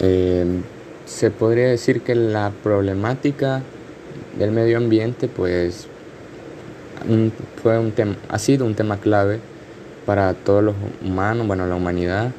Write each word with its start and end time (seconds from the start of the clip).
Eh, 0.00 0.46
se 1.04 1.30
podría 1.30 1.68
decir 1.68 2.00
que 2.02 2.14
la 2.14 2.52
problemática 2.62 3.62
del 4.38 4.50
medio 4.52 4.78
ambiente 4.78 5.28
pues 5.28 5.86
fue 7.62 7.78
un 7.78 7.92
tema, 7.92 8.16
ha 8.28 8.38
sido 8.38 8.64
un 8.64 8.74
tema 8.74 8.98
clave 8.98 9.40
para 10.06 10.34
todos 10.34 10.62
los 10.62 10.74
humanos, 11.04 11.46
bueno, 11.46 11.66
la 11.66 11.74
humanidad 11.74 12.30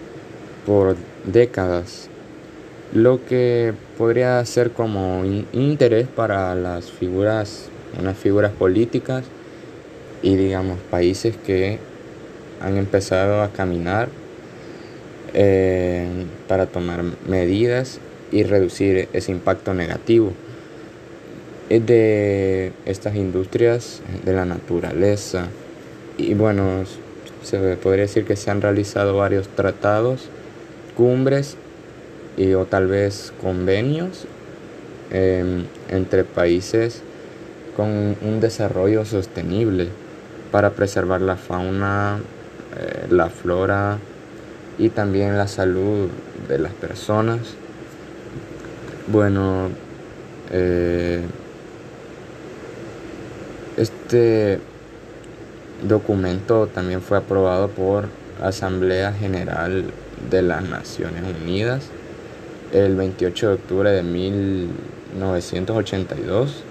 por 0.65 0.95
décadas. 1.25 2.09
Lo 2.93 3.23
que 3.25 3.73
podría 3.97 4.43
ser 4.45 4.71
como 4.71 5.23
interés 5.53 6.07
para 6.07 6.55
las 6.55 6.91
figuras, 6.91 7.69
unas 7.99 8.17
figuras 8.17 8.51
políticas 8.51 9.23
y 10.21 10.35
digamos 10.35 10.79
países 10.89 11.35
que 11.37 11.79
han 12.59 12.77
empezado 12.77 13.41
a 13.41 13.49
caminar 13.49 14.09
eh, 15.33 16.07
para 16.47 16.65
tomar 16.65 17.03
medidas 17.27 17.99
y 18.31 18.43
reducir 18.43 19.09
ese 19.13 19.31
impacto 19.31 19.73
negativo 19.73 20.33
de 21.69 22.73
estas 22.85 23.15
industrias 23.15 24.01
de 24.25 24.33
la 24.33 24.45
naturaleza. 24.45 25.47
Y 26.17 26.33
bueno, 26.33 26.83
se 27.43 27.77
podría 27.77 28.03
decir 28.03 28.25
que 28.25 28.35
se 28.35 28.51
han 28.51 28.61
realizado 28.61 29.15
varios 29.15 29.47
tratados, 29.47 30.29
cumbres 30.95 31.55
y, 32.37 32.53
o 32.53 32.65
tal 32.65 32.87
vez 32.87 33.33
convenios 33.41 34.25
em, 35.11 35.65
entre 35.89 36.23
países 36.23 37.01
con 37.75 38.17
un 38.21 38.39
desarrollo 38.41 39.05
sostenible 39.05 39.87
para 40.51 40.71
preservar 40.71 41.21
la 41.21 41.37
fauna, 41.37 42.19
eh, 42.77 43.07
la 43.09 43.29
flora 43.29 43.97
y 44.77 44.89
también 44.89 45.37
la 45.37 45.47
salud 45.47 46.09
de 46.47 46.59
las 46.59 46.73
personas. 46.73 47.39
Bueno, 49.07 49.69
eh, 50.51 51.21
este 53.77 54.59
documento 55.87 56.67
también 56.67 57.01
fue 57.01 57.17
aprobado 57.17 57.69
por 57.69 58.09
Asamblea 58.41 59.13
General 59.13 59.85
de 60.29 60.41
las 60.41 60.63
Naciones 60.63 61.23
Unidas 61.41 61.89
el 62.71 62.95
28 62.95 63.47
de 63.47 63.53
octubre 63.55 63.91
de 63.91 64.03
1982 64.03 66.63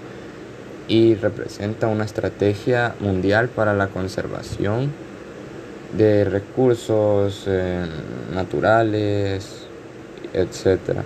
y 0.87 1.15
representa 1.15 1.87
una 1.87 2.05
estrategia 2.05 2.95
mundial 2.99 3.49
para 3.49 3.73
la 3.73 3.87
conservación 3.87 4.91
de 5.97 6.23
recursos 6.23 7.43
eh, 7.47 7.85
naturales, 8.33 9.67
etc. 10.33 11.01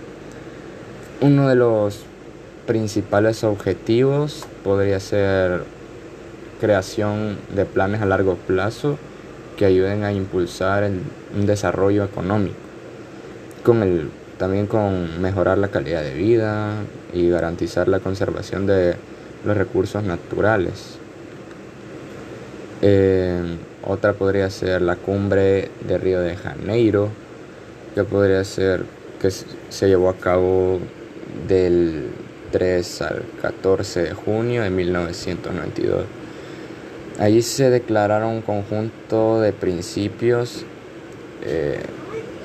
Uno 1.21 1.47
de 1.47 1.55
los 1.55 2.05
principales 2.67 3.43
objetivos 3.43 4.45
podría 4.63 4.99
ser 4.99 5.63
creación 6.59 7.37
de 7.55 7.65
planes 7.65 8.01
a 8.01 8.05
largo 8.05 8.35
plazo 8.35 8.97
que 9.57 9.65
ayuden 9.65 10.03
a 10.03 10.11
impulsar 10.11 10.89
un 11.35 11.45
desarrollo 11.45 12.03
económico, 12.03 12.55
con 13.63 13.83
el, 13.83 14.09
también 14.37 14.67
con 14.67 15.21
mejorar 15.21 15.57
la 15.57 15.69
calidad 15.69 16.01
de 16.01 16.13
vida 16.13 16.73
y 17.13 17.29
garantizar 17.29 17.87
la 17.87 17.99
conservación 17.99 18.65
de 18.65 18.95
los 19.45 19.55
recursos 19.55 20.03
naturales. 20.03 20.97
Eh, 22.81 23.41
otra 23.85 24.13
podría 24.13 24.49
ser 24.49 24.81
la 24.81 24.95
cumbre 24.95 25.69
de 25.87 25.97
Río 25.97 26.21
de 26.21 26.35
Janeiro, 26.35 27.09
que 27.93 28.03
podría 28.03 28.43
ser 28.43 28.83
que 29.21 29.29
se 29.31 29.87
llevó 29.87 30.09
a 30.09 30.15
cabo 30.15 30.79
del 31.47 32.09
3 32.51 33.01
al 33.01 33.23
14 33.41 34.03
de 34.03 34.13
junio 34.13 34.63
de 34.63 34.69
1992. 34.69 36.05
Allí 37.19 37.41
se 37.41 37.69
declararon 37.69 38.29
un 38.29 38.41
conjunto 38.41 39.39
de 39.39 39.53
principios 39.53 40.65
eh, 41.43 41.79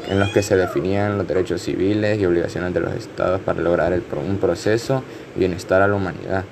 en 0.08 0.18
los 0.18 0.30
que 0.30 0.42
se 0.42 0.56
definían 0.56 1.18
los 1.18 1.26
derechos 1.26 1.62
civiles 1.62 2.18
y 2.18 2.26
obligaciones 2.26 2.74
de 2.74 2.80
los 2.80 2.92
estados 2.94 3.40
para 3.40 3.60
lograr 3.60 3.92
un 3.92 4.38
proceso 4.38 5.02
y 5.36 5.40
bienestar 5.40 5.82
a 5.82 5.88
la 5.88 5.94
humanidad, 5.94 6.44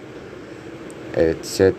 etc. 1.17 1.75